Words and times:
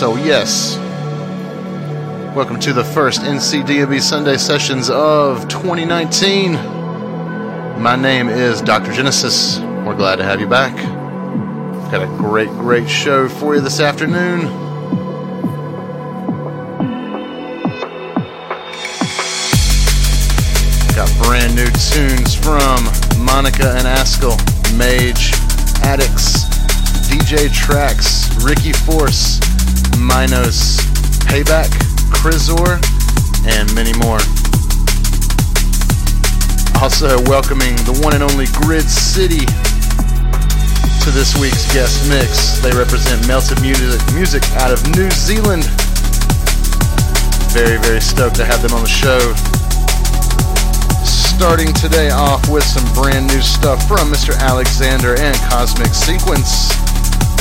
Oh, 0.00 0.16
yes. 0.16 0.76
Welcome 2.34 2.58
to 2.60 2.72
the 2.72 2.82
first 2.82 3.20
NCDNB 3.20 4.00
Sunday 4.00 4.36
sessions 4.36 4.90
of 4.90 5.46
2019. 5.48 6.52
My 7.80 7.94
name 7.94 8.28
is 8.28 8.62
Dr. 8.62 8.92
Genesis. 8.92 9.60
We're 9.60 9.94
glad 9.94 10.16
to 10.16 10.24
have 10.24 10.40
you 10.40 10.48
back. 10.48 10.74
Got 11.92 12.02
a 12.02 12.06
great, 12.16 12.48
great 12.48 12.88
show 12.88 13.28
for 13.28 13.54
you 13.54 13.60
this 13.60 13.78
afternoon. 13.80 14.46
Got 20.96 21.10
brand 21.22 21.54
new 21.54 21.70
tunes 21.70 22.34
from 22.34 23.24
Monica 23.24 23.74
and 23.76 23.86
Askell, 23.86 24.36
Mage, 24.76 25.32
Addicts, 25.84 26.46
DJ 27.08 27.54
Tracks, 27.54 28.34
Ricky 28.42 28.72
Force, 28.72 29.38
Minos, 29.98 30.78
Payback, 31.26 31.68
Krizor, 32.12 32.78
and 33.46 33.72
many 33.74 33.92
more. 33.98 34.20
Also 36.80 37.20
welcoming 37.30 37.76
the 37.86 37.98
one 38.02 38.14
and 38.14 38.22
only 38.22 38.46
Grid 38.52 38.88
City 38.88 39.46
to 41.02 41.10
this 41.10 41.38
week's 41.38 41.72
guest 41.72 42.08
mix. 42.08 42.58
They 42.60 42.70
represent 42.70 43.26
Melted 43.26 43.60
Music, 43.62 44.00
music 44.14 44.42
out 44.58 44.70
of 44.70 44.82
New 44.96 45.10
Zealand. 45.10 45.64
Very, 47.54 47.78
very 47.78 48.00
stoked 48.00 48.36
to 48.36 48.44
have 48.44 48.62
them 48.62 48.72
on 48.72 48.82
the 48.82 48.90
show. 48.90 49.20
Starting 51.04 51.72
today 51.74 52.10
off 52.10 52.48
with 52.48 52.64
some 52.64 52.86
brand 52.94 53.26
new 53.26 53.42
stuff 53.42 53.86
from 53.86 54.10
Mr. 54.10 54.38
Alexander 54.38 55.18
and 55.18 55.36
Cosmic 55.50 55.94
Sequence. 55.94 56.81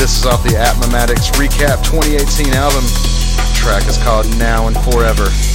This 0.02 0.18
is 0.18 0.26
off 0.26 0.42
the 0.42 0.58
Atmomatics 0.58 1.30
Recap 1.38 1.86
2018 1.86 2.56
album. 2.56 2.82
The 2.82 3.52
track 3.54 3.88
is 3.88 4.00
called 4.00 4.26
Now 4.40 4.66
and 4.66 4.76
Forever. 4.76 5.51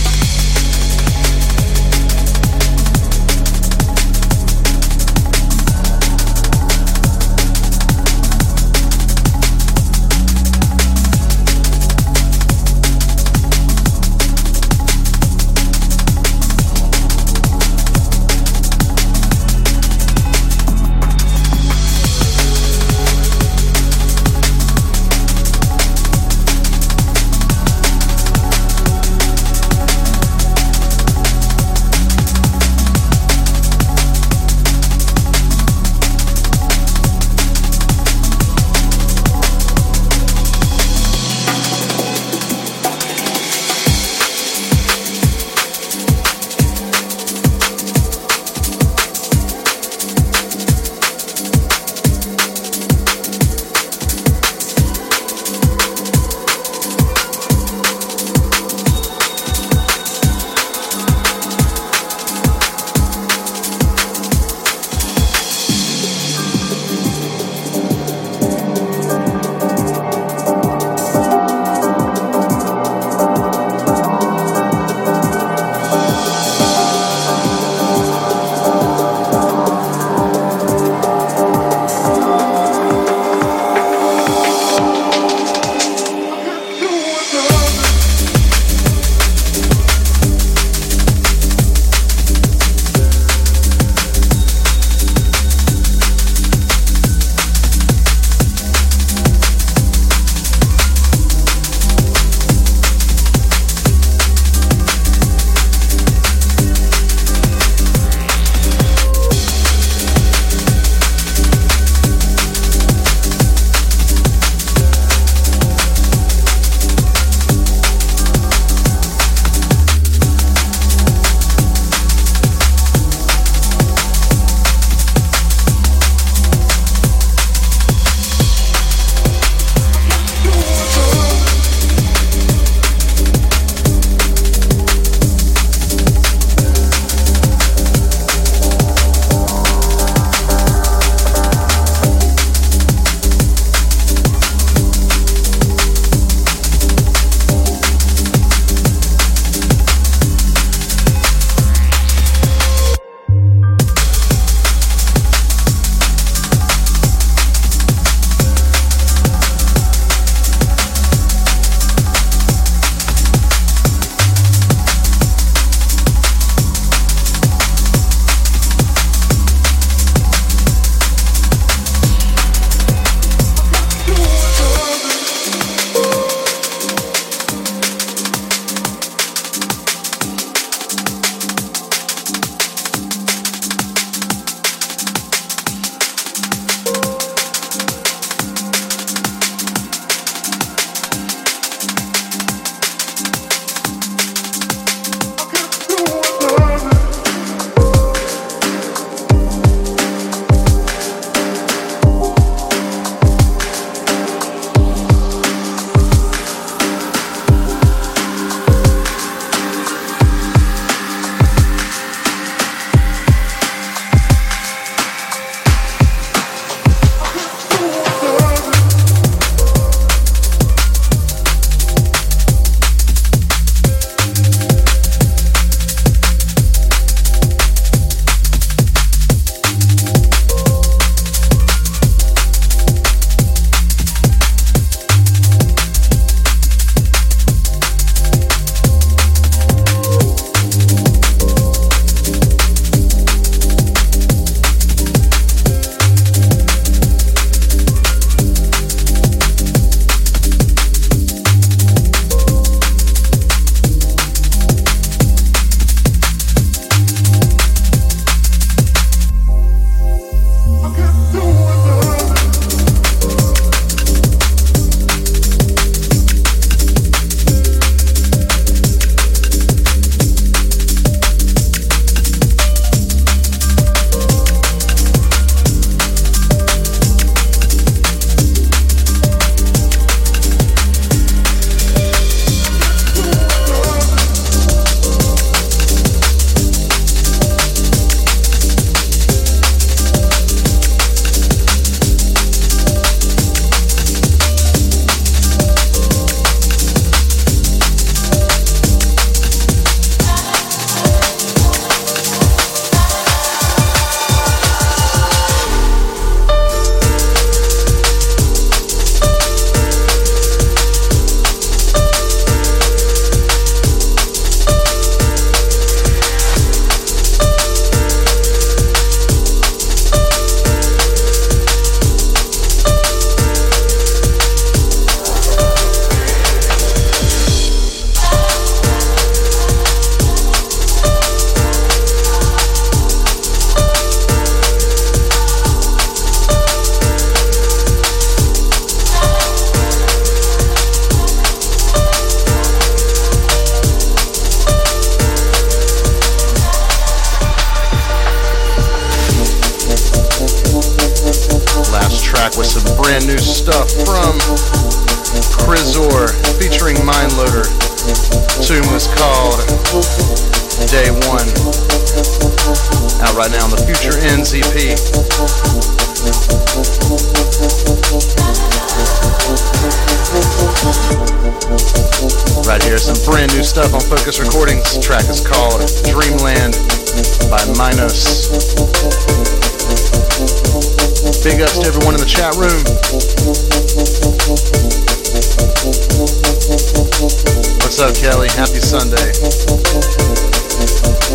What's 387.97 388.13
up, 388.13 388.21
Kelly? 388.21 388.53
Happy 388.53 388.77
Sunday. 388.77 389.33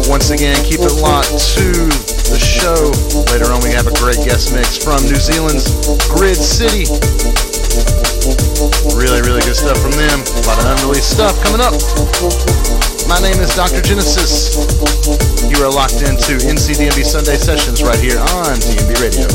Once 0.06 0.30
again, 0.30 0.54
keep 0.62 0.78
it 0.78 0.94
locked 1.02 1.34
to 1.58 1.66
the 2.30 2.38
show. 2.38 2.94
Later 3.34 3.50
on, 3.50 3.66
we 3.66 3.74
have 3.74 3.90
a 3.90 3.96
great 3.98 4.22
guest 4.22 4.54
mix 4.54 4.78
from 4.78 5.02
New 5.10 5.18
Zealand's 5.18 5.66
Grid 6.06 6.38
City. 6.38 6.86
Really, 8.94 9.26
really 9.26 9.42
good 9.42 9.58
stuff 9.58 9.82
from 9.82 9.98
them. 9.98 10.22
A 10.22 10.46
lot 10.46 10.62
of 10.62 10.70
unreleased 10.78 11.10
stuff 11.10 11.34
coming 11.42 11.66
up. 11.66 11.74
My 13.10 13.18
name 13.26 13.42
is 13.42 13.58
Dr. 13.58 13.82
Genesis. 13.82 14.54
You 15.50 15.66
are 15.66 15.72
locked 15.74 16.06
into 16.06 16.38
NCDNB 16.46 17.02
Sunday 17.02 17.42
Sessions 17.42 17.82
right 17.82 17.98
here 17.98 18.22
on 18.38 18.62
DNB 18.62 19.02
Radio. 19.02 19.26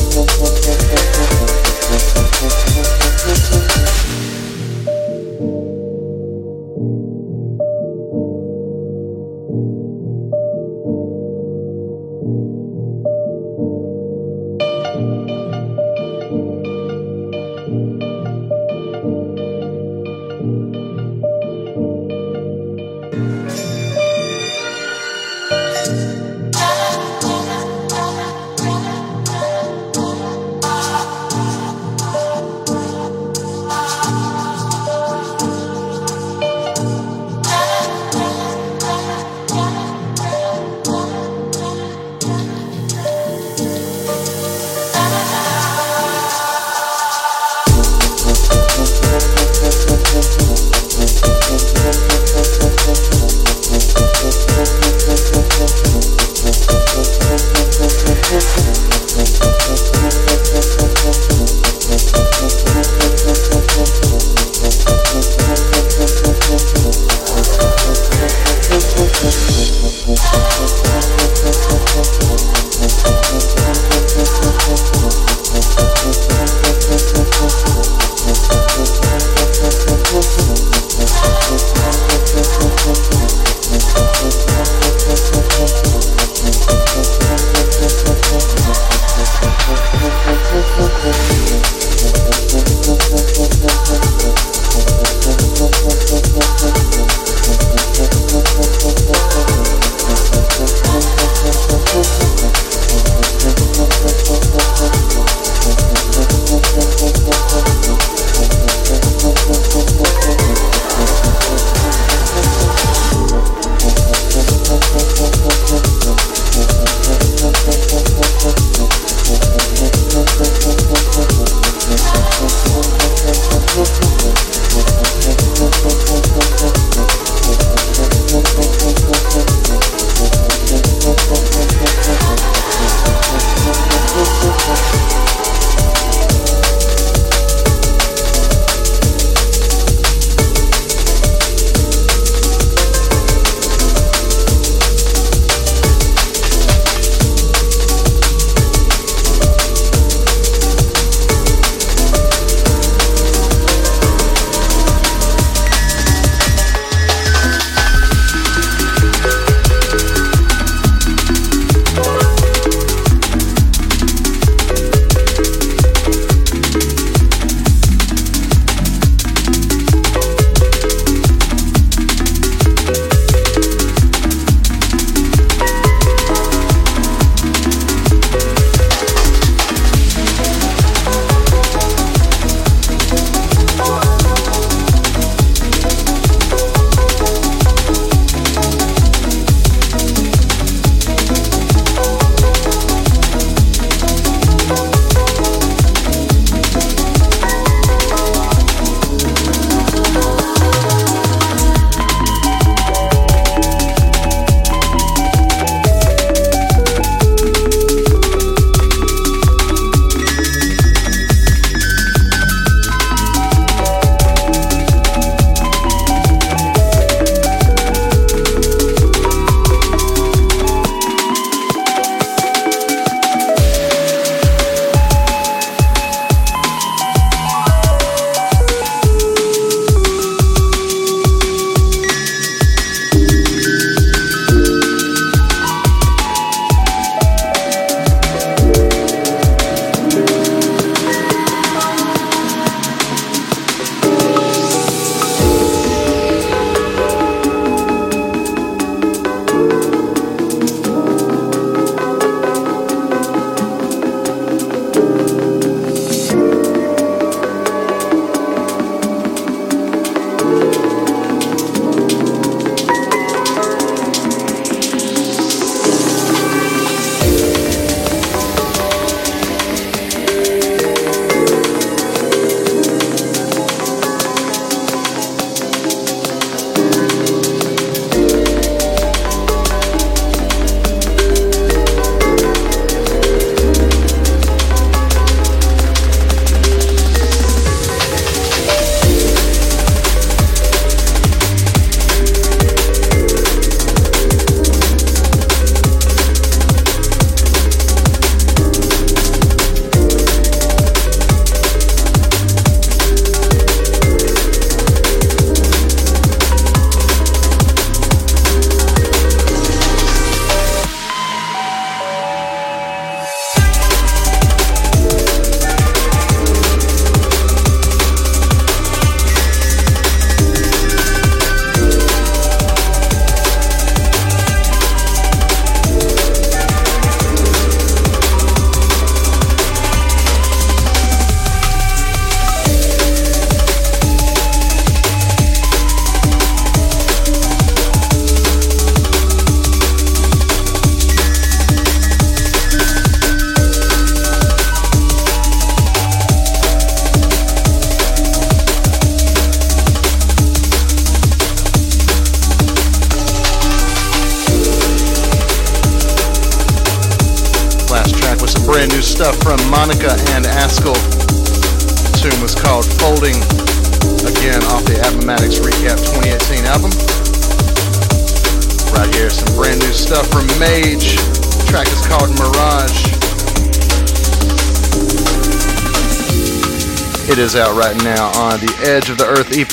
Edge 379.06 379.12
of 379.12 379.18
the 379.18 379.26
Earth 379.28 379.52
EP 379.52 379.70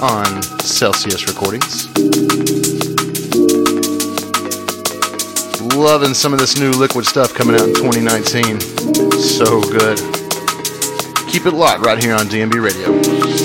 on 0.00 0.42
Celsius 0.60 1.26
Recordings. 1.26 1.88
Loving 5.74 6.14
some 6.14 6.32
of 6.32 6.38
this 6.38 6.56
new 6.60 6.70
liquid 6.70 7.04
stuff 7.04 7.34
coming 7.34 7.56
out 7.56 7.66
in 7.66 7.74
2019. 7.74 8.60
So 9.18 9.60
good. 9.60 9.98
Keep 11.28 11.46
it 11.46 11.52
locked 11.52 11.84
right 11.84 12.00
here 12.00 12.14
on 12.14 12.26
DNB 12.26 12.62
Radio. 12.62 13.37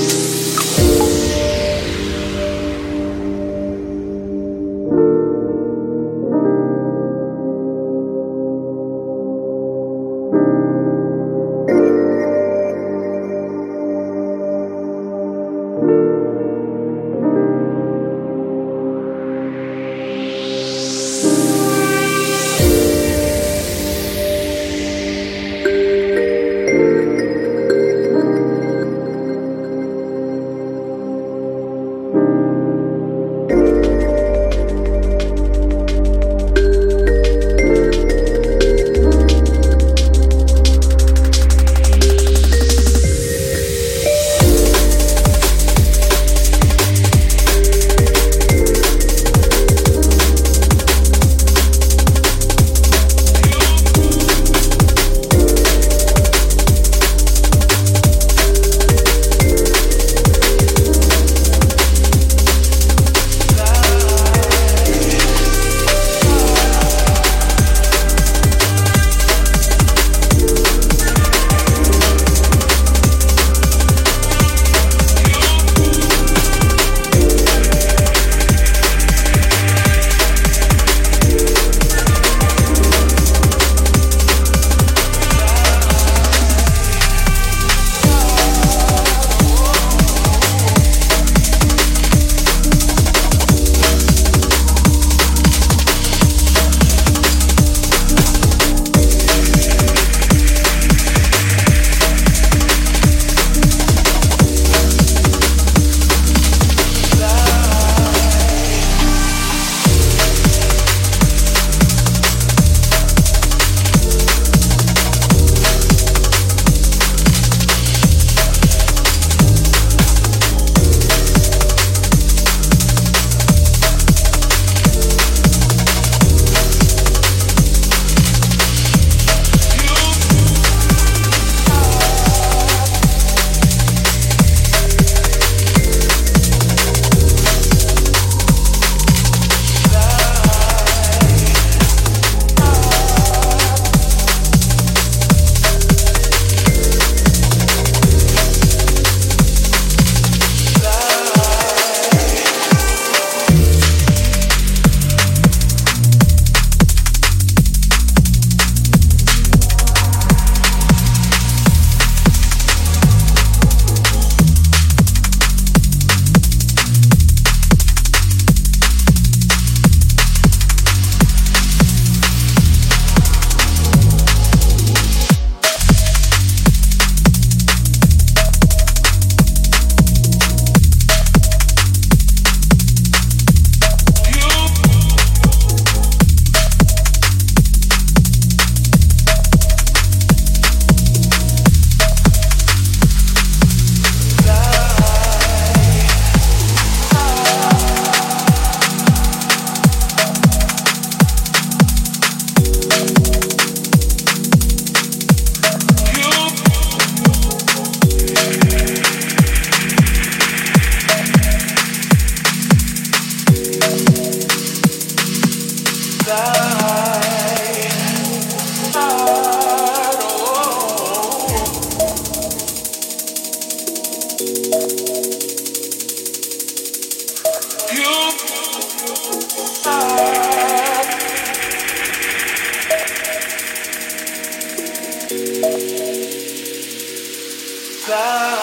love. 238.13 238.62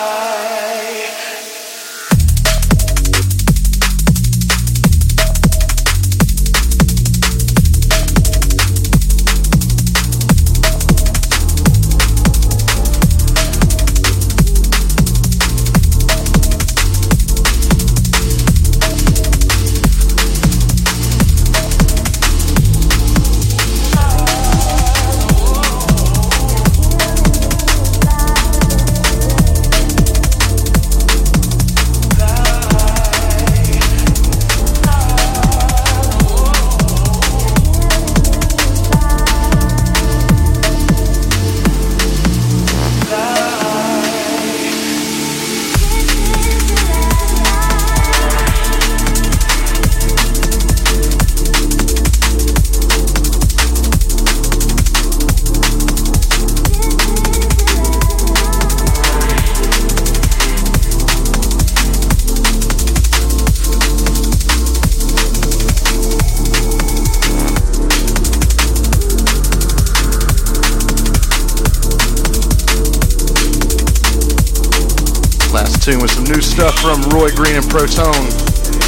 From 76.80 77.02
Roy 77.12 77.28
Green 77.36 77.60
and 77.60 77.68
Protone. 77.68 78.24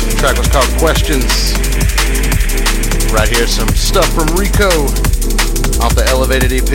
The 0.08 0.16
track 0.16 0.40
was 0.40 0.48
called 0.48 0.64
Questions. 0.80 1.52
Right 3.12 3.28
here, 3.28 3.46
some 3.46 3.68
stuff 3.76 4.08
from 4.16 4.32
Rico 4.32 4.88
off 5.84 5.92
the 5.92 6.04
Elevated 6.08 6.56
EP. 6.56 6.72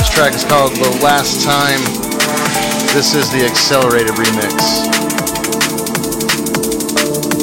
This 0.00 0.08
track 0.16 0.32
is 0.32 0.48
called 0.48 0.72
The 0.80 0.88
Last 1.04 1.44
Time. 1.44 1.76
This 2.96 3.12
is 3.12 3.28
the 3.28 3.44
Accelerated 3.44 4.16
remix. 4.16 4.56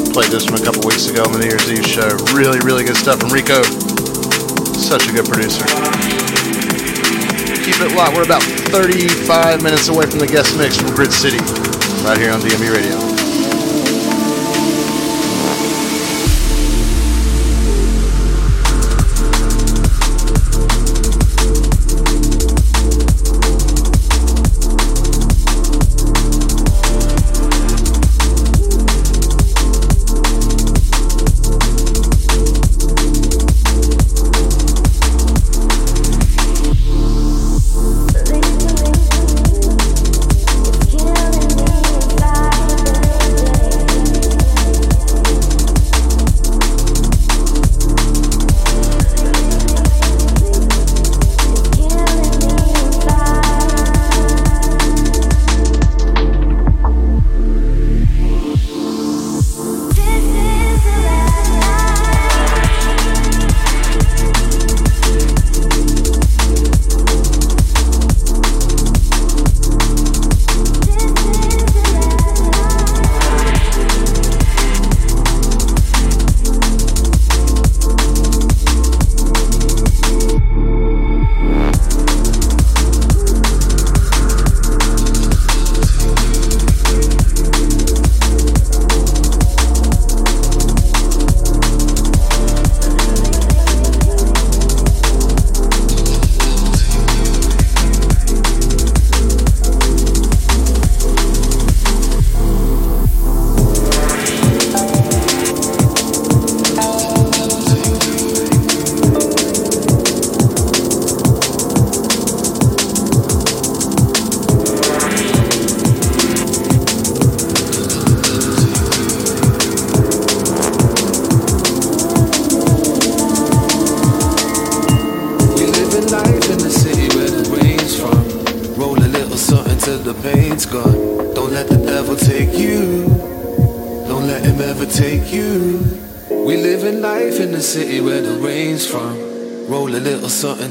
Played 0.10 0.32
this 0.34 0.46
from 0.50 0.56
a 0.58 0.64
couple 0.66 0.90
weeks 0.90 1.06
ago 1.06 1.22
on 1.22 1.34
the 1.34 1.40
New 1.46 1.54
Year's 1.54 1.70
Eve 1.70 1.86
show. 1.86 2.10
Really, 2.34 2.58
really 2.66 2.84
good 2.84 2.98
stuff 2.98 3.20
from 3.22 3.30
Rico. 3.30 3.62
Such 4.74 5.06
a 5.06 5.12
good 5.14 5.30
producer. 5.30 5.66
Keep 7.62 7.78
it 7.78 7.94
locked. 7.94 8.18
We're 8.18 8.26
about 8.26 8.42
35 8.74 9.62
minutes 9.62 9.88
away 9.88 10.10
from 10.10 10.18
the 10.18 10.28
guest 10.28 10.58
mix 10.58 10.82
from 10.82 10.96
Grid 10.96 11.14
City, 11.14 11.38
right 12.06 12.20
here 12.20 12.32
on 12.32 12.40
DNB 12.40 12.72
Radio. 12.72 13.15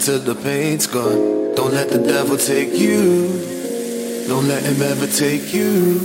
Till 0.05 0.19
the 0.19 0.35
pain's 0.35 0.87
gone. 0.87 1.55
Don't 1.55 1.73
let 1.73 1.89
the 1.89 1.97
devil 1.97 2.37
take 2.37 2.77
you. 2.77 3.25
Don't 4.29 4.47
let 4.47 4.63
him 4.63 4.83
ever 4.83 5.07
take 5.07 5.55
you. 5.55 5.99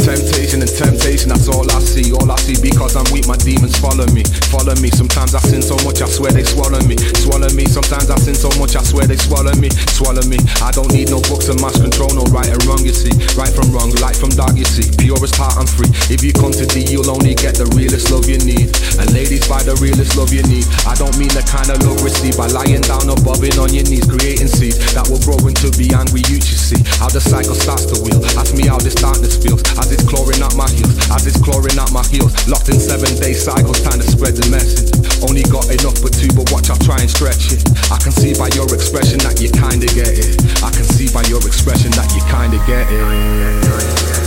Temptation 0.00 0.62
and 0.62 0.70
temptation, 0.72 1.28
that's 1.28 1.48
all 1.48 1.70
I 1.70 1.78
see. 1.80 2.14
All 2.14 2.32
I 2.32 2.36
because 2.60 2.96
I'm 2.96 3.06
weak, 3.12 3.26
my 3.26 3.36
demons 3.36 3.78
follow 3.78 4.06
me. 4.10 4.24
Follow 4.50 4.74
me. 4.82 4.90
Sometimes 4.90 5.34
I 5.34 5.40
sin 5.40 5.62
so 5.62 5.76
much, 5.86 6.02
I 6.02 6.08
swear 6.08 6.32
they 6.32 6.44
swallow 6.44 6.80
me. 6.84 6.96
Swallow 7.16 7.48
me. 7.54 7.64
Sometimes 7.66 8.10
I 8.10 8.16
sin 8.18 8.34
so 8.34 8.50
much, 8.58 8.76
I 8.76 8.82
swear 8.82 9.06
they 9.06 9.16
swallow 9.16 9.54
me. 9.56 9.70
Swallow 9.94 10.22
me. 10.26 10.38
I 10.60 10.70
don't 10.70 10.92
need 10.92 11.10
no 11.10 11.20
books 11.30 11.48
and 11.48 11.60
mass 11.60 11.78
control, 11.80 12.10
no 12.12 12.24
right 12.34 12.48
and 12.48 12.60
wrong, 12.66 12.82
you 12.84 12.92
see. 12.92 13.12
Right 13.38 13.52
from 13.52 13.72
wrong, 13.72 13.90
light 14.02 14.16
from 14.16 14.30
dark, 14.34 14.56
you 14.56 14.66
see. 14.66 14.88
Purest 14.98 15.36
heart, 15.36 15.56
I'm 15.56 15.66
free. 15.66 15.90
If 16.12 16.22
you 16.24 16.32
come 16.32 16.52
to 16.52 16.66
D, 16.66 16.84
you'll 16.88 17.10
only 17.10 17.34
get 17.34 17.54
the 17.54 17.66
realest 17.78 18.10
love 18.10 18.28
you 18.28 18.38
need. 18.42 18.74
And 18.98 19.08
ladies, 19.12 19.46
buy 19.48 19.62
the 19.62 19.76
realest 19.80 20.16
love 20.16 20.32
you 20.32 20.42
need. 20.44 20.66
I 20.84 20.94
don't 20.94 21.14
mean 21.16 21.32
the 21.32 21.44
kind 21.46 21.70
of 21.70 21.78
love 21.86 22.02
received 22.02 22.36
by 22.36 22.48
lying 22.48 22.82
down 22.82 23.08
or 23.08 23.18
bobbing 23.22 23.56
on 23.58 23.72
your 23.72 23.84
knees, 23.86 24.04
creating 24.04 24.50
seeds 24.50 24.78
that 24.94 25.08
will 25.08 25.22
grow 25.22 25.38
into 25.48 25.72
be 25.78 25.92
angry 25.94 26.22
youth, 26.28 26.44
you 26.48 26.58
see. 26.58 26.80
How 27.00 27.08
the 27.08 27.20
cycle 27.20 27.54
starts 27.54 27.86
to 27.88 27.96
wheel. 28.02 28.20
Ask 28.36 28.54
me 28.54 28.66
how 28.66 28.78
this 28.78 28.94
darkness 28.94 29.36
feels. 29.36 29.62
As 29.78 29.90
it's 29.92 30.04
clawing 30.04 30.40
at 30.42 30.54
my 30.54 30.68
heels, 30.70 30.94
as 31.10 31.26
it's 31.26 31.38
clawing 31.40 31.78
at 31.78 31.90
my 31.92 32.04
heels. 32.08 32.32
Locked 32.48 32.68
in 32.68 32.80
seven 32.80 33.14
day 33.20 33.32
cycles, 33.32 33.80
trying 33.82 34.00
to 34.00 34.06
spread 34.06 34.34
the 34.34 34.48
message. 34.50 34.90
Only 35.22 35.42
got 35.44 35.70
enough 35.70 35.98
for 35.98 36.10
two, 36.10 36.28
but 36.34 36.50
watch 36.50 36.70
I 36.70 36.76
try 36.82 36.98
and 36.98 37.10
stretch 37.10 37.52
it. 37.52 37.62
I 37.90 37.98
can 37.98 38.10
see 38.10 38.34
by 38.34 38.48
your 38.58 38.66
expression 38.74 39.18
that 39.20 39.40
you 39.40 39.48
kinda 39.50 39.86
get 39.94 40.10
it. 40.10 40.34
I 40.62 40.70
can 40.70 40.84
see 40.84 41.06
by 41.14 41.22
your 41.30 41.40
expression 41.46 41.92
that 41.92 42.10
you 42.14 42.20
kinda 42.26 42.58
get 42.66 42.90
it. 42.90 44.21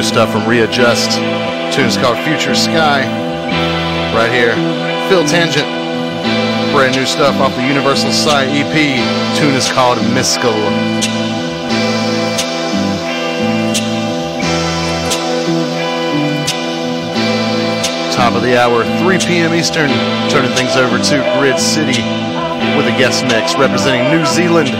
New 0.00 0.06
stuff 0.06 0.32
from 0.32 0.48
Readjust. 0.48 1.18
Tune 1.76 1.84
is 1.84 1.98
called 1.98 2.16
Future 2.24 2.54
Sky. 2.54 3.04
Right 4.16 4.32
here. 4.32 4.54
Phil 5.10 5.26
Tangent. 5.28 5.68
Brand 6.72 6.96
new 6.96 7.04
stuff 7.04 7.36
off 7.36 7.54
the 7.54 7.66
Universal 7.66 8.10
Psy 8.10 8.46
EP. 8.48 9.36
Tune 9.36 9.52
is 9.52 9.70
called 9.70 9.98
Miskel. 10.16 10.56
Top 18.16 18.32
of 18.32 18.42
the 18.42 18.56
hour, 18.56 18.84
3 19.04 19.18
p.m. 19.18 19.52
Eastern. 19.52 19.90
Turning 20.30 20.50
things 20.56 20.76
over 20.76 20.96
to 20.96 21.36
Grid 21.38 21.58
City 21.58 22.00
with 22.72 22.88
a 22.88 22.96
guest 22.96 23.24
mix 23.24 23.54
representing 23.54 24.10
New 24.10 24.24
Zealand. 24.24 24.70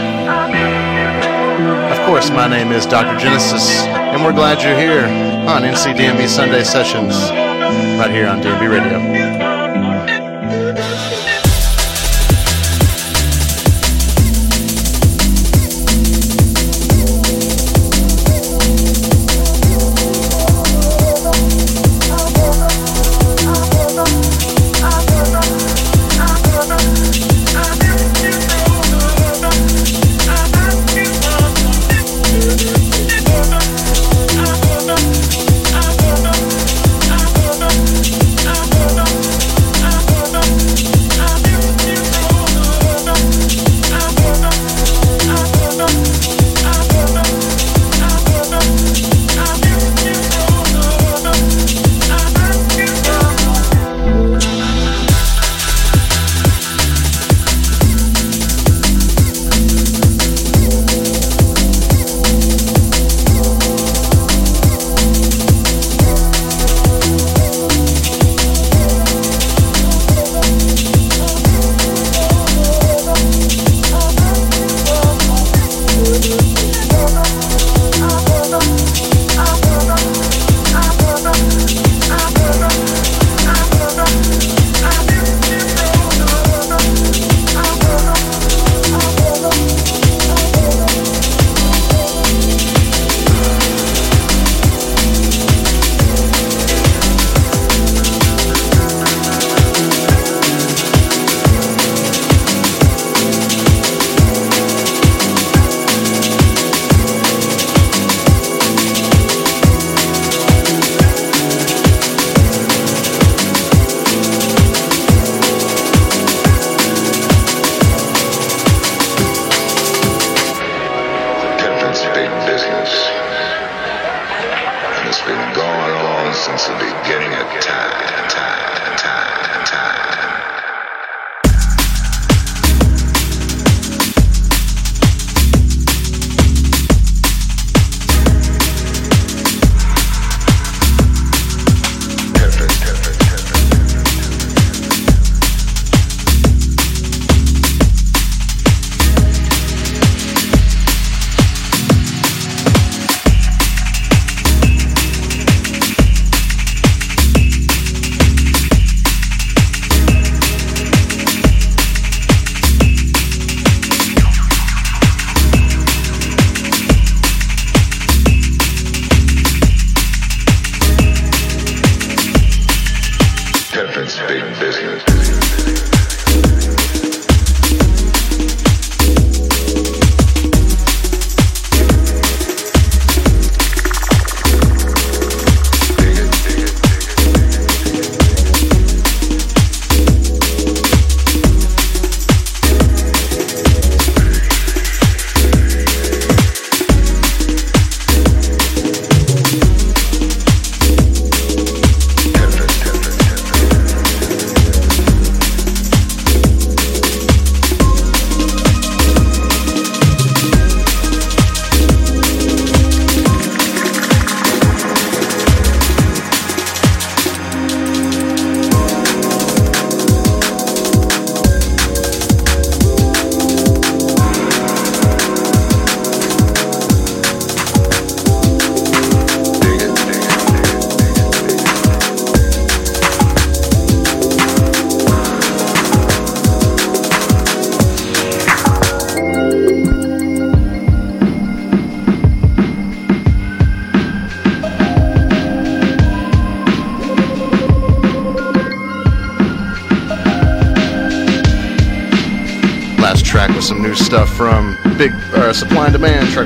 Of 1.92 2.06
course, 2.06 2.30
my 2.30 2.48
name 2.48 2.72
is 2.72 2.86
Dr. 2.86 3.18
Genesis, 3.20 3.84
and 4.20 4.26
we're 4.26 4.38
glad 4.38 4.60
you're 4.62 4.76
here 4.76 5.06
on 5.48 5.62
NCDNB 5.62 6.28
Sunday 6.28 6.62
Sessions, 6.62 7.14
right 7.98 8.10
here 8.10 8.26
on 8.26 8.42
DNB 8.42 8.70
Radio. 8.70 9.09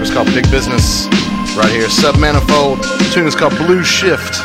Was 0.05 0.13
called 0.13 0.27
Big 0.35 0.51
Business. 0.51 1.07
Right 1.57 1.71
here, 1.71 1.87
Submanifold. 1.87 2.83
The 2.99 3.11
tune 3.15 3.27
is 3.27 3.35
called 3.35 3.57
Blue 3.57 3.83
Shift. 3.83 4.45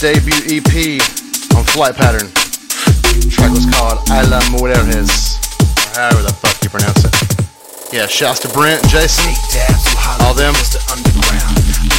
Debut 0.00 0.32
EP 0.48 0.96
on 1.52 1.60
Flight 1.76 1.92
Pattern. 1.92 2.32
The 3.20 3.28
track 3.28 3.52
was 3.52 3.68
called 3.68 4.00
I 4.08 4.24
La 4.32 4.40
or 4.56 4.72
however 5.92 6.24
the 6.24 6.32
fuck 6.40 6.56
you 6.64 6.72
pronounce 6.72 7.04
it. 7.04 7.12
Yeah, 7.92 8.08
shouts 8.08 8.40
to 8.40 8.48
Brent, 8.48 8.80
Jason, 8.88 9.28
all 10.24 10.32
them. 10.32 10.56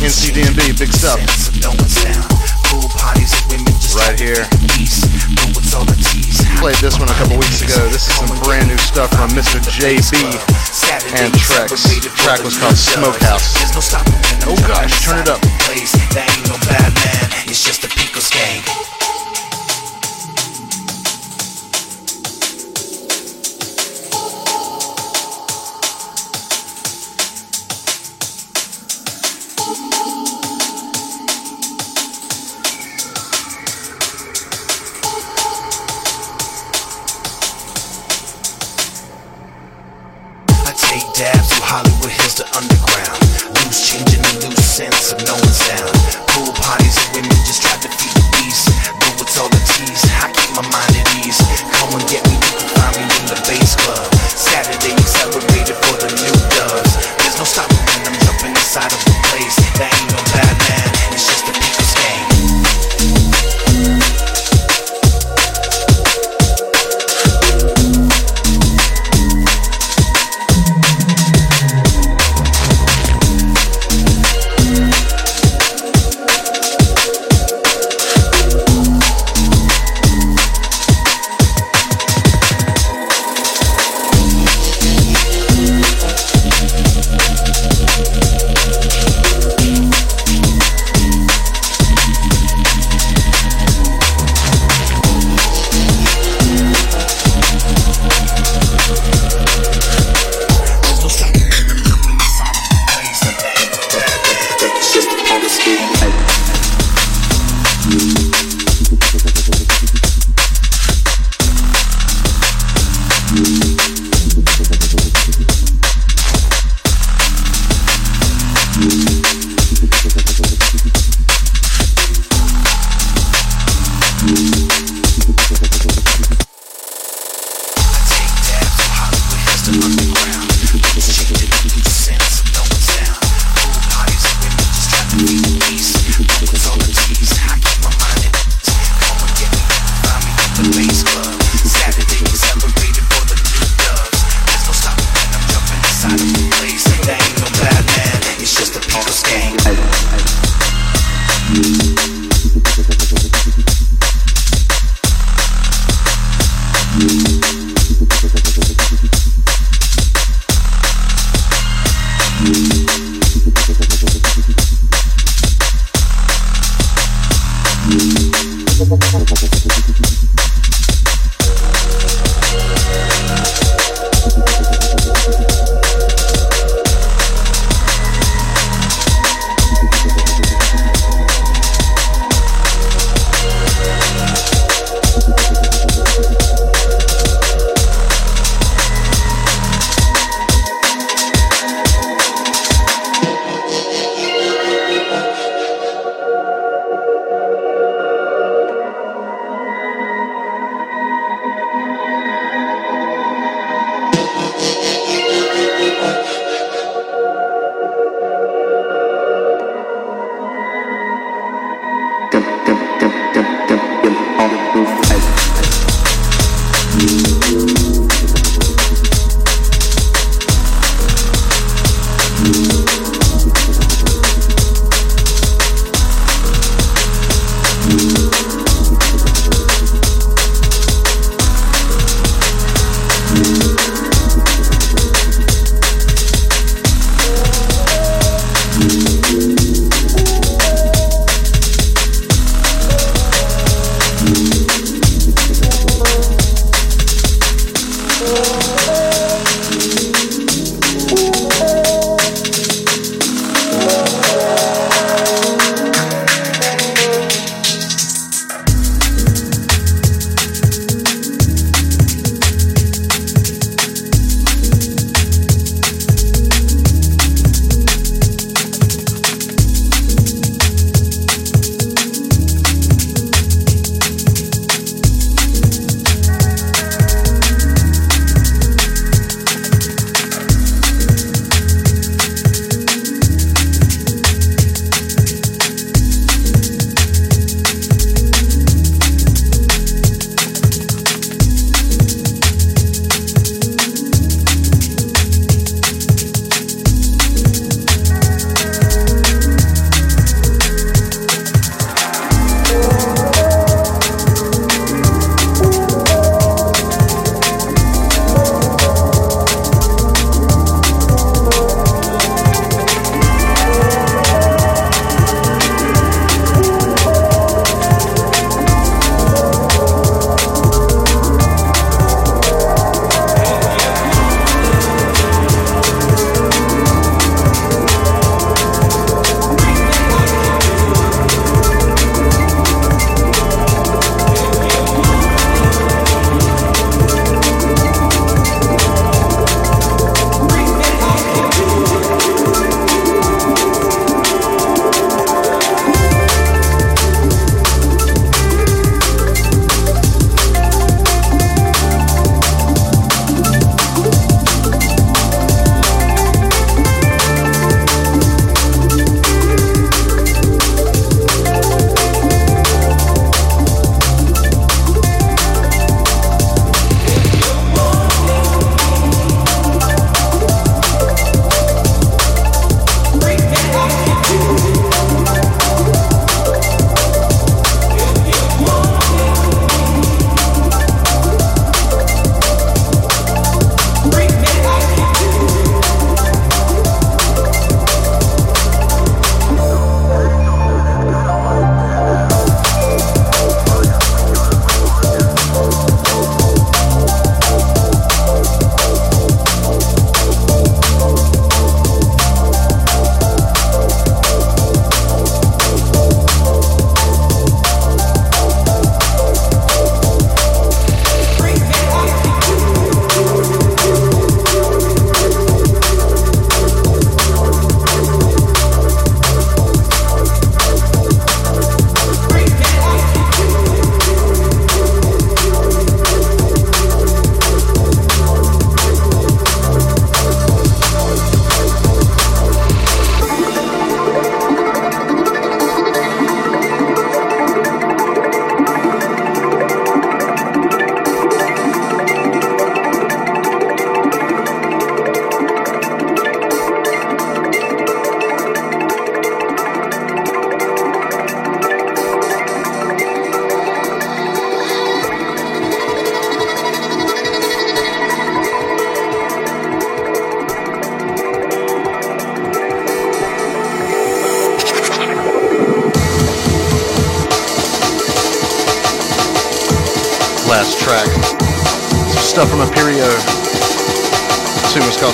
NCDNB, 0.02 0.82
big 0.82 0.90
stuff. 0.90 1.22
Right 3.94 4.18
here. 4.18 4.50
Played 6.58 6.82
this 6.82 6.98
one 6.98 7.06
a 7.06 7.14
couple 7.22 7.38
weeks 7.38 7.62
ago. 7.62 7.86
This 7.94 8.10
is 8.10 8.18
some 8.18 8.34
brand 8.42 8.66
new 8.66 8.82
stuff 8.82 9.14
from 9.14 9.30
Mr. 9.38 9.62
JB 9.62 10.18
and 11.22 11.30
Trex. 11.38 11.70
The 12.02 12.10
track 12.18 12.42
was 12.42 12.58
called 12.58 12.78
Smokehouse. 12.78 13.62
Oh 14.50 14.58
gosh, 14.66 15.06
turn 15.06 15.22
it 15.22 15.30
up. 15.30 15.38
It's 17.52 17.66
just 17.66 17.84
a 17.84 17.90
Pico 17.90 18.22
skank. 18.22 18.91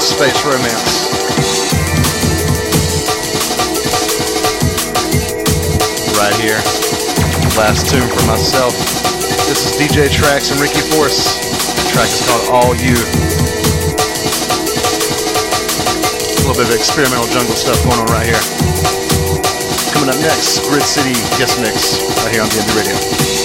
Space 0.07 0.39
Romance. 0.45 1.03
Right 6.15 6.33
here. 6.39 6.57
Last 7.59 7.91
tune 7.91 8.07
for 8.07 8.23
myself. 8.25 8.71
This 9.51 9.67
is 9.67 9.75
DJ 9.75 10.07
Trax 10.07 10.51
and 10.51 10.61
Ricky 10.61 10.79
Force. 10.95 11.35
The 11.75 11.89
track 11.91 12.07
is 12.07 12.23
called 12.23 12.47
All 12.55 12.73
You. 12.79 12.95
A 16.33 16.47
little 16.47 16.55
bit 16.55 16.71
of 16.71 16.75
experimental 16.75 17.27
jungle 17.27 17.55
stuff 17.55 17.77
going 17.83 17.99
on 17.99 18.07
right 18.07 18.25
here. 18.25 18.43
Coming 19.91 20.09
up 20.09 20.19
next, 20.23 20.63
Grid 20.69 20.83
City 20.83 21.13
guest 21.35 21.59
mix 21.59 21.99
right 22.23 22.31
here 22.31 22.41
on 22.41 22.49
DNB 22.49 22.71
Radio. 22.79 23.36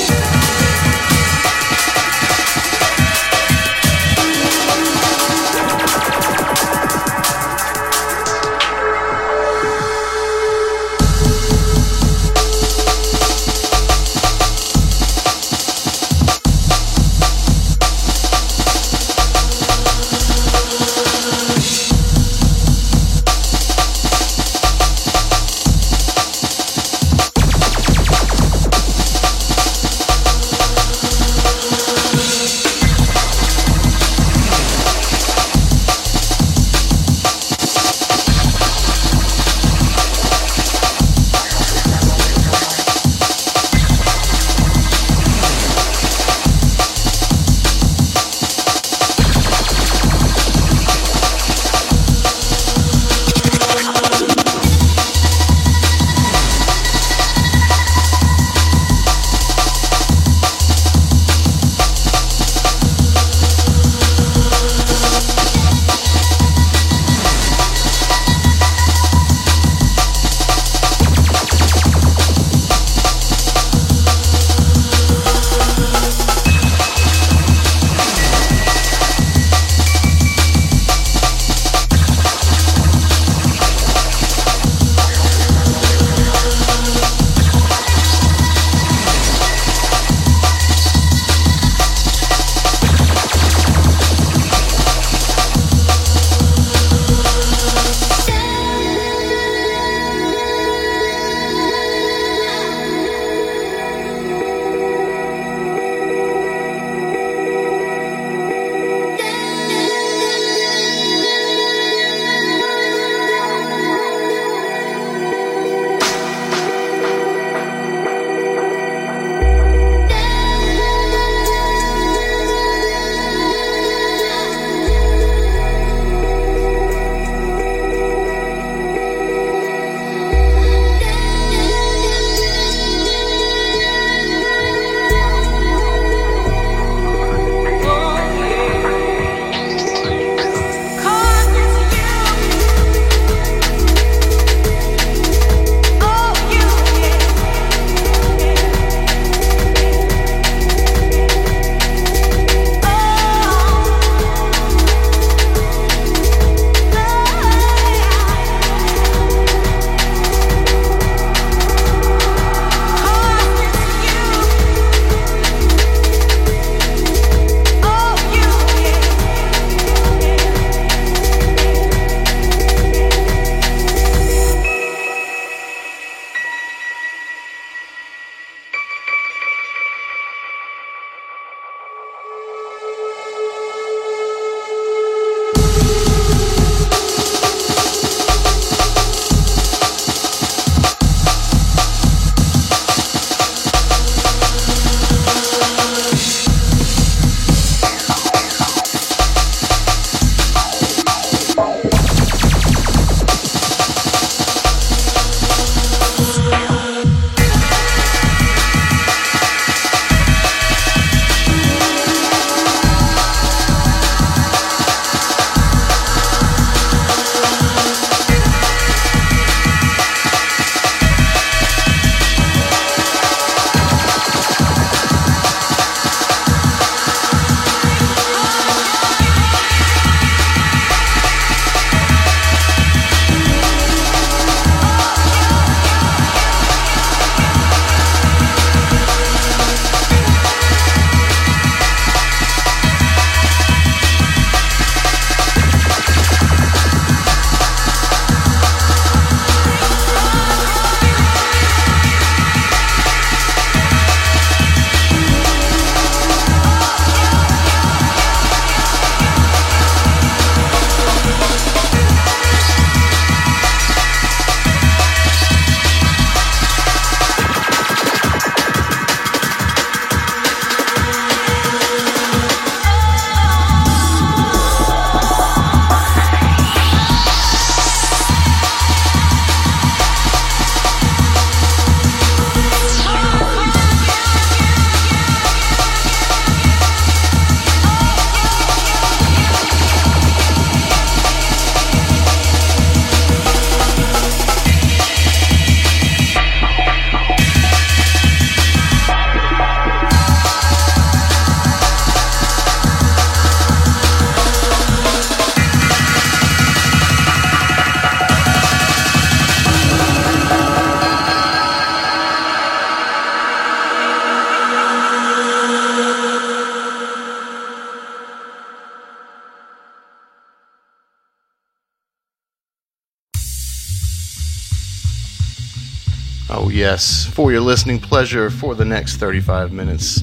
Yes, 326.83 327.25
for 327.25 327.53
your 327.53 327.61
listening 327.61 328.01
pleasure 328.01 328.51
for 328.51 328.75
the 328.75 328.85
next 328.85 329.19
35 329.19 329.71
minutes. 329.71 330.21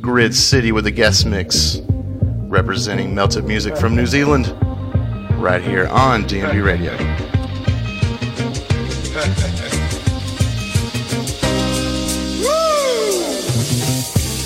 Grid 0.00 0.32
City 0.32 0.70
with 0.70 0.86
a 0.86 0.92
guest 0.92 1.26
mix 1.26 1.80
representing 1.88 3.12
melted 3.16 3.42
music 3.46 3.76
from 3.76 3.96
New 3.96 4.06
Zealand 4.06 4.54
right 5.42 5.60
here 5.60 5.88
on 5.88 6.22
DNB 6.22 6.64
Radio. 6.64 6.92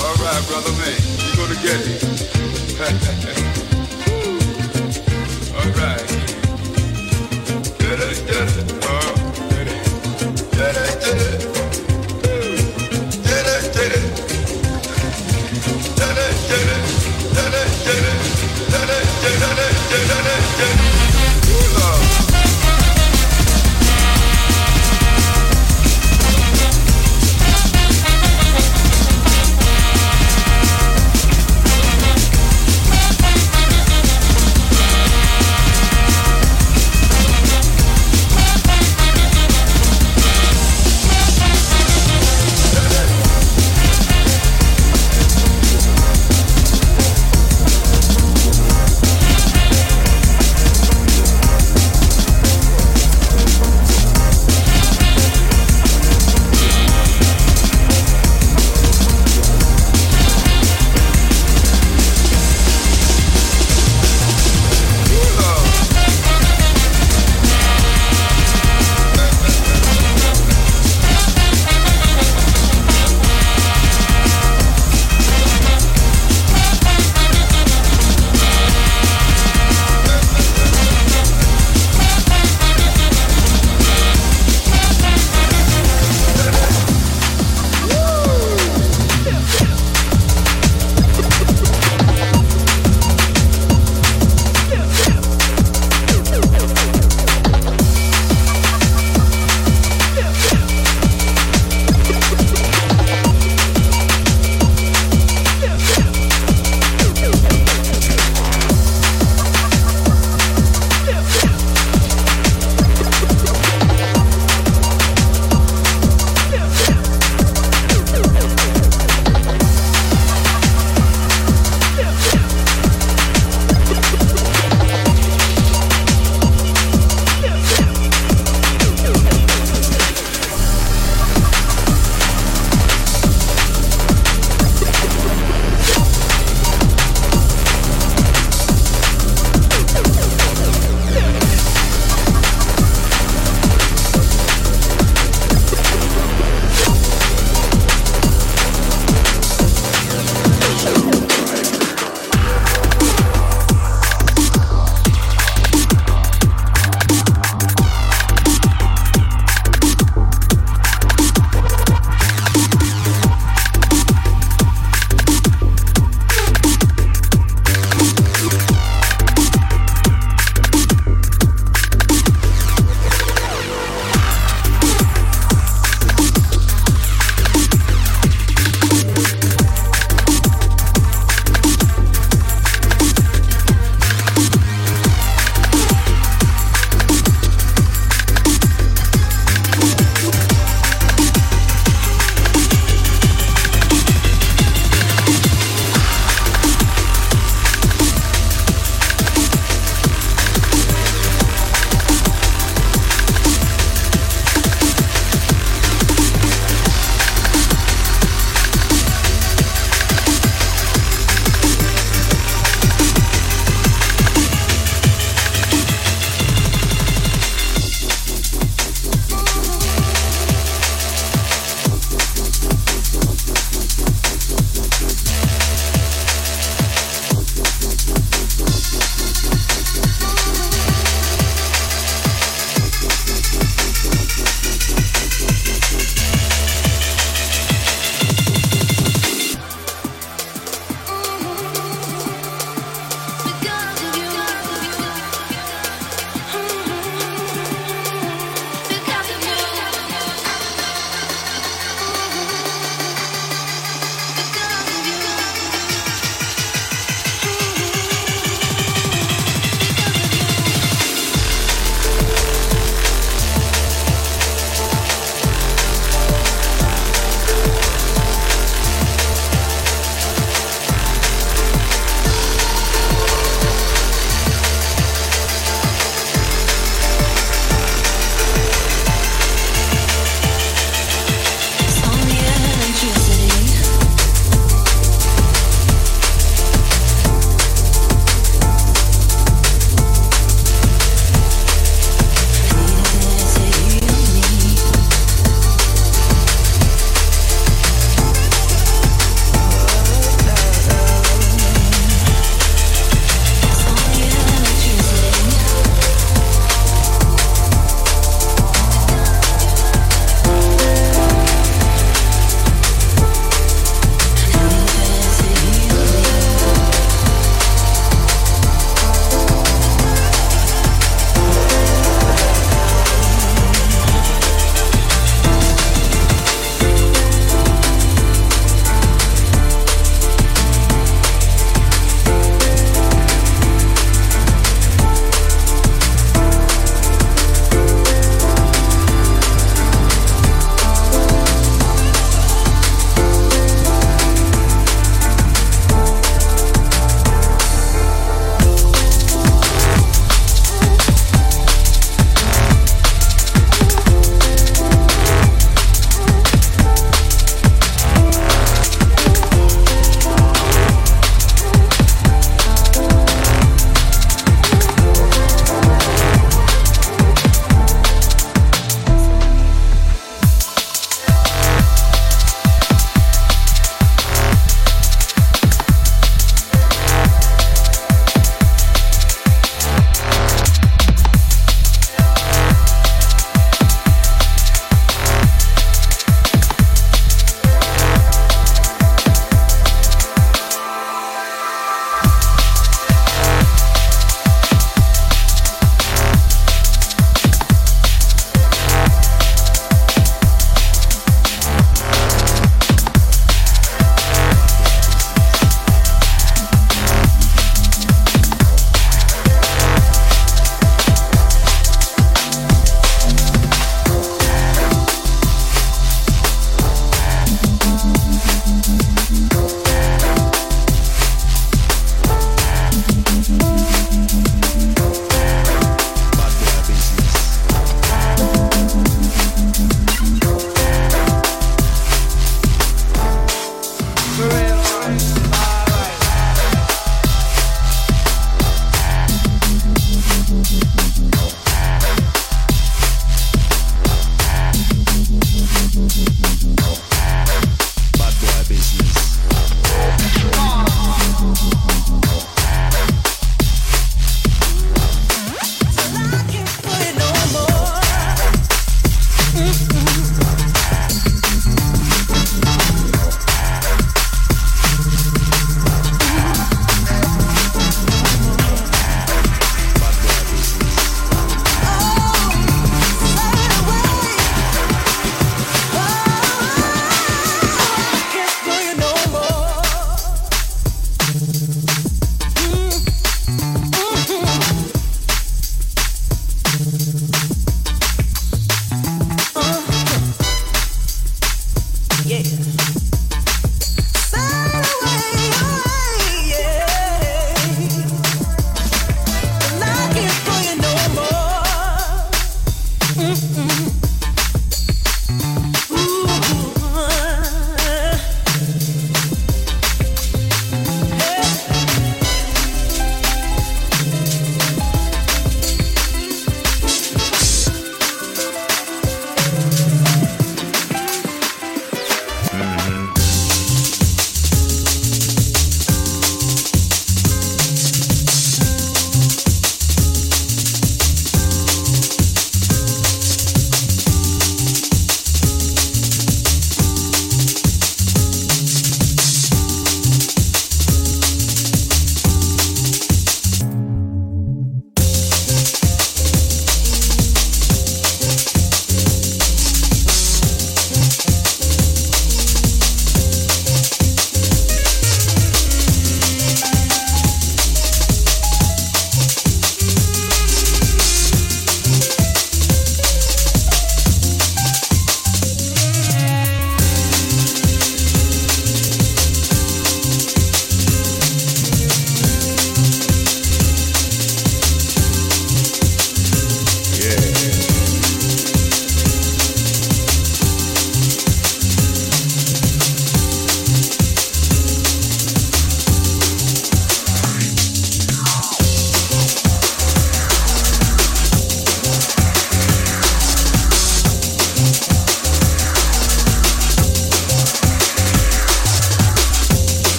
All 0.00 0.14
right, 0.24 0.42
brother 0.48 0.72
man, 0.80 0.96
you're 1.26 1.36
gonna 1.36 1.60
get 1.60 1.78
it. 1.84 2.00
All 5.54 5.72
right. 5.82 6.08
Yeah. 20.58 20.97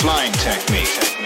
flying 0.00 0.32
technique. 0.32 1.19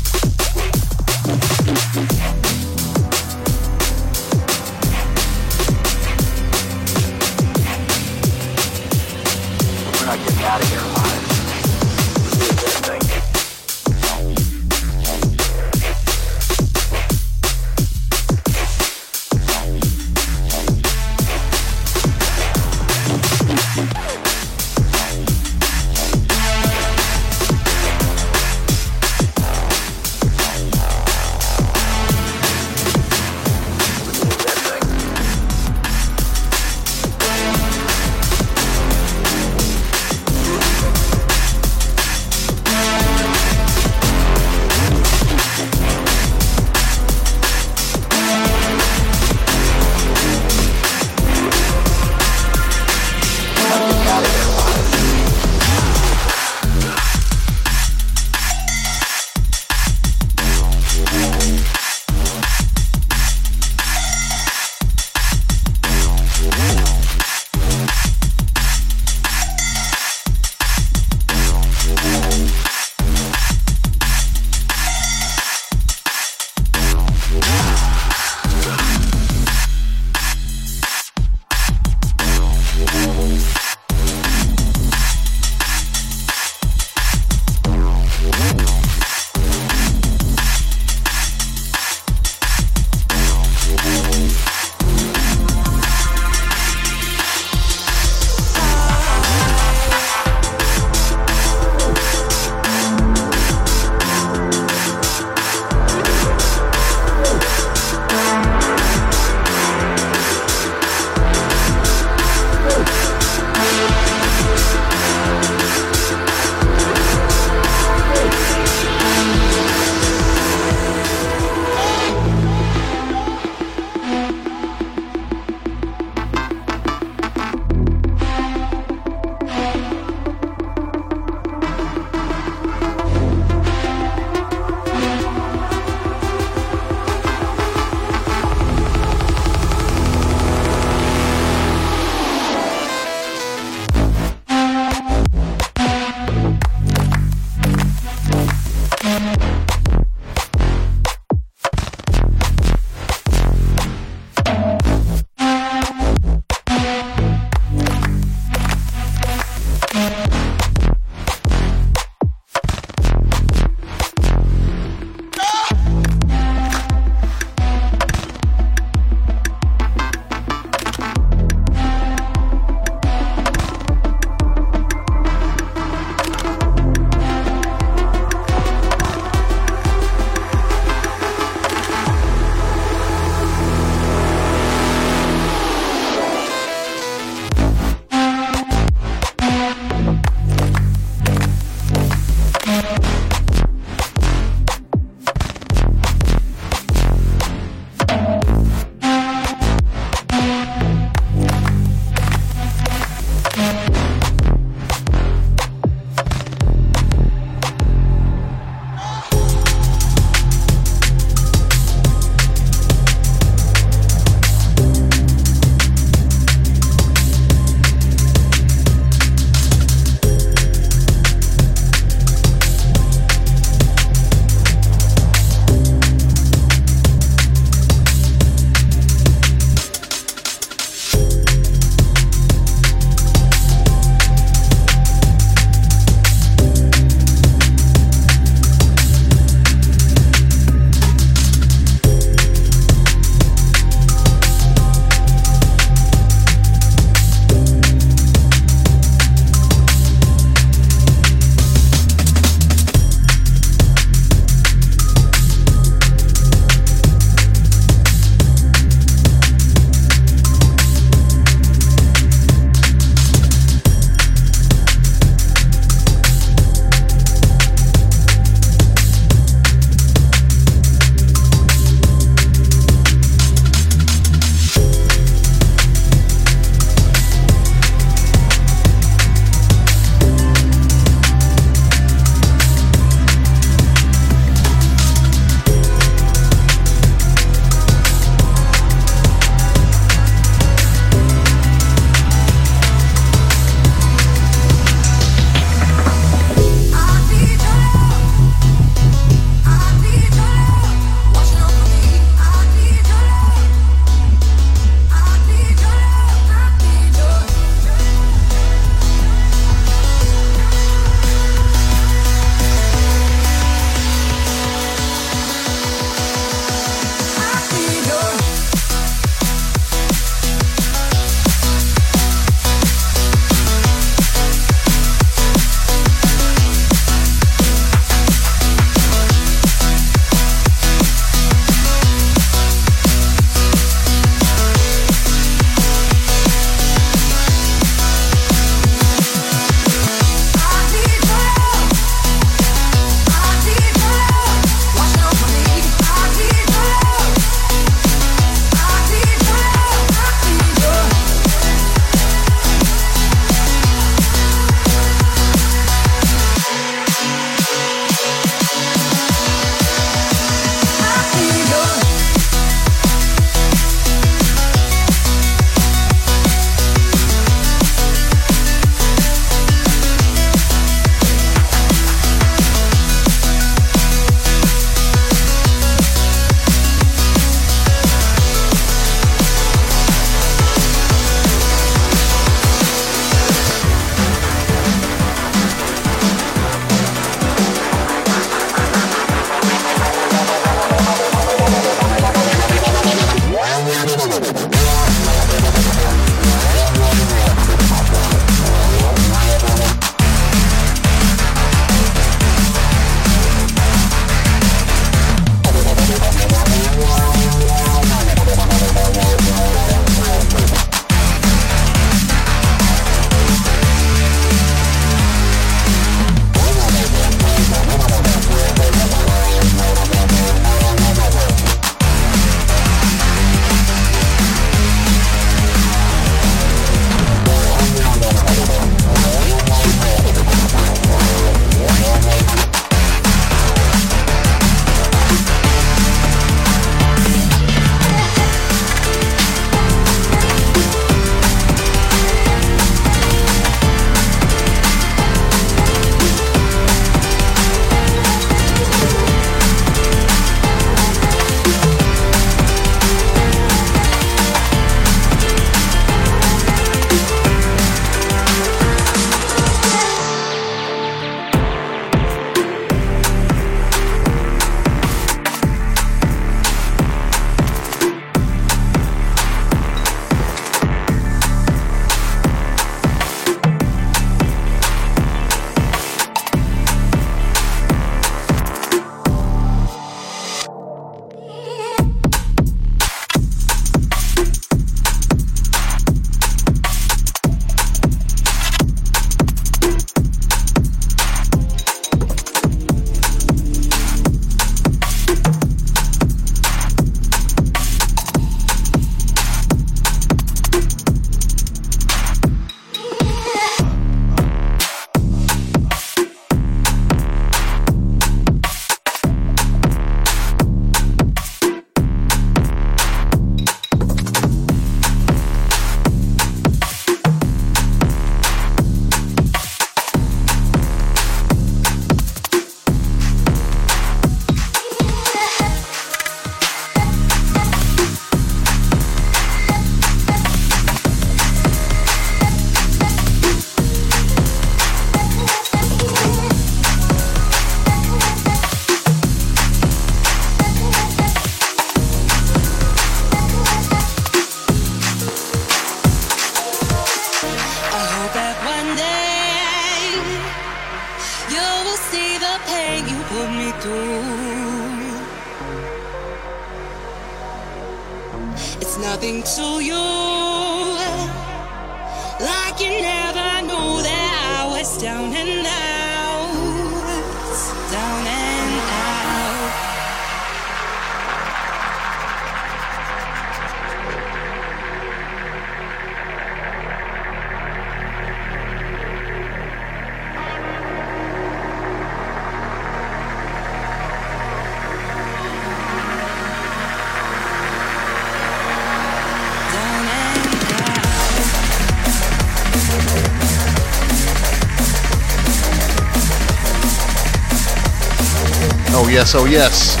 Yes, 599.20 599.34
oh, 599.34 599.44
yes. 599.44 600.00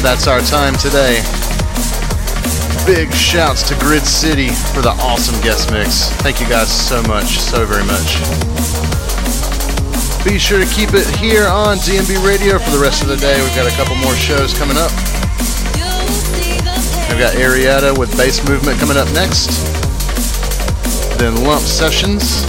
That's 0.00 0.26
our 0.26 0.40
time 0.40 0.72
today. 0.72 1.20
Big 2.88 3.12
shouts 3.12 3.60
to 3.68 3.76
Grid 3.76 4.04
City 4.08 4.48
for 4.72 4.80
the 4.80 4.96
awesome 5.04 5.38
guest 5.44 5.70
mix. 5.70 6.08
Thank 6.24 6.40
you 6.40 6.48
guys 6.48 6.72
so 6.72 7.02
much, 7.02 7.36
so 7.36 7.66
very 7.66 7.84
much. 7.84 8.16
Be 10.24 10.38
sure 10.38 10.56
to 10.56 10.64
keep 10.72 10.96
it 10.96 11.04
here 11.20 11.44
on 11.44 11.76
DNB 11.76 12.24
Radio 12.24 12.58
for 12.58 12.70
the 12.70 12.80
rest 12.80 13.02
of 13.02 13.08
the 13.08 13.18
day. 13.18 13.36
We've 13.36 13.54
got 13.54 13.70
a 13.70 13.76
couple 13.76 13.94
more 13.96 14.16
shows 14.16 14.56
coming 14.56 14.78
up. 14.80 14.90
I've 17.12 17.20
got 17.20 17.36
Arietta 17.36 17.92
with 17.98 18.16
bass 18.16 18.40
movement 18.48 18.80
coming 18.80 18.96
up 18.96 19.12
next. 19.12 19.52
Then 21.20 21.36
Lump 21.44 21.60
Sessions. 21.60 22.48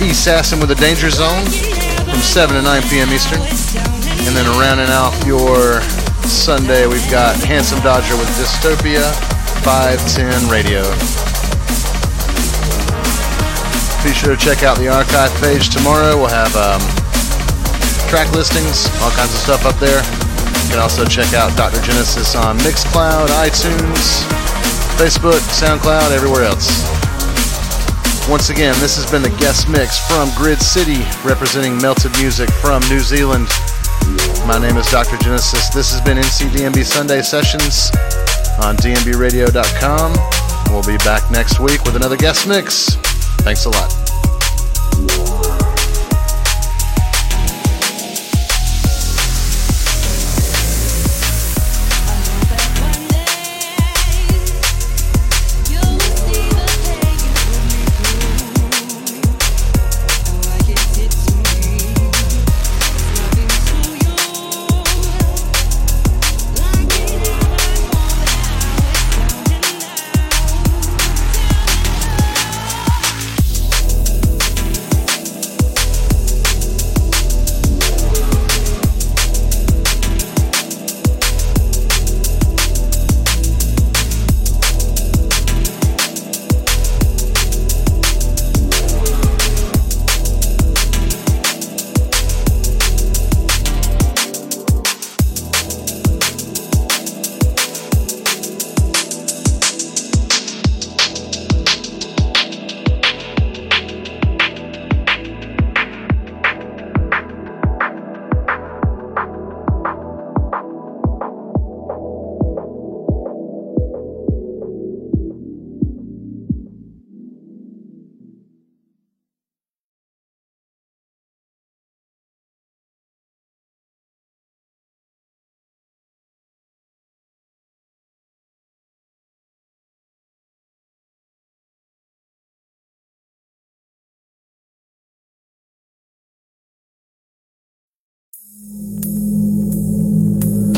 you. 0.00 0.10
Assassin 0.10 0.60
with 0.60 0.70
the 0.70 0.80
Danger 0.80 1.10
Zone 1.10 1.67
from 2.18 2.50
7 2.50 2.56
to 2.56 2.62
9 2.62 2.82
p.m. 2.90 3.10
Eastern. 3.10 3.38
And 4.26 4.34
then 4.34 4.46
rounding 4.58 4.90
out 4.90 5.14
your 5.24 5.80
Sunday, 6.26 6.86
we've 6.86 7.08
got 7.10 7.38
Handsome 7.44 7.78
Dodger 7.80 8.16
with 8.16 8.26
Dystopia 8.34 9.06
510 9.62 10.50
Radio. 10.50 10.82
Be 14.02 14.10
sure 14.10 14.34
to 14.34 14.40
check 14.40 14.64
out 14.66 14.78
the 14.78 14.90
archive 14.90 15.30
page 15.38 15.70
tomorrow. 15.70 16.18
We'll 16.18 16.34
have 16.34 16.50
um, 16.58 16.82
track 18.10 18.32
listings, 18.34 18.90
all 18.98 19.14
kinds 19.14 19.30
of 19.30 19.38
stuff 19.38 19.62
up 19.64 19.78
there. 19.78 20.02
You 20.66 20.74
can 20.74 20.80
also 20.82 21.04
check 21.04 21.34
out 21.34 21.56
Dr. 21.56 21.80
Genesis 21.86 22.34
on 22.34 22.58
Mixcloud, 22.66 23.30
iTunes, 23.46 24.26
Facebook, 24.98 25.38
SoundCloud, 25.54 26.10
everywhere 26.10 26.44
else. 26.44 26.97
Once 28.28 28.50
again, 28.50 28.74
this 28.78 28.94
has 28.94 29.10
been 29.10 29.22
the 29.22 29.34
guest 29.40 29.70
mix 29.70 30.06
from 30.06 30.28
Grid 30.36 30.60
City, 30.60 30.98
representing 31.24 31.80
Melted 31.80 32.12
Music 32.18 32.50
from 32.60 32.82
New 32.90 33.00
Zealand. 33.00 33.48
My 34.46 34.58
name 34.60 34.76
is 34.76 34.86
Dr. 34.90 35.16
Genesis. 35.16 35.70
This 35.70 35.90
has 35.92 36.02
been 36.02 36.18
NCDNB 36.18 36.84
Sunday 36.84 37.22
Sessions 37.22 37.90
on 38.62 38.76
dnbradio.com. 38.76 40.12
We'll 40.70 40.86
be 40.86 41.02
back 41.04 41.30
next 41.30 41.58
week 41.58 41.82
with 41.84 41.96
another 41.96 42.18
guest 42.18 42.46
mix. 42.46 42.96
Thanks 43.44 43.64
a 43.64 43.70
lot. 43.70 45.37